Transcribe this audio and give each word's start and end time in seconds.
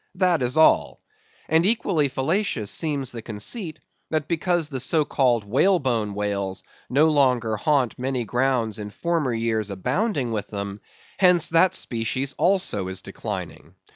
That 0.15 0.41
is 0.41 0.57
all. 0.57 0.99
And 1.47 1.63
equally 1.63 2.07
fallacious 2.07 2.71
seems 2.71 3.11
the 3.11 3.21
conceit, 3.21 3.79
that 4.09 4.27
because 4.27 4.67
the 4.67 4.79
so 4.79 5.05
called 5.05 5.43
whale 5.43 5.77
bone 5.77 6.15
whales 6.15 6.63
no 6.89 7.11
longer 7.11 7.55
haunt 7.55 7.99
many 7.99 8.25
grounds 8.25 8.79
in 8.79 8.89
former 8.89 9.31
years 9.31 9.69
abounding 9.69 10.31
with 10.31 10.47
them, 10.47 10.81
hence 11.19 11.49
that 11.49 11.75
species 11.75 12.33
also 12.39 12.87
is 12.87 13.03
declining. 13.03 13.75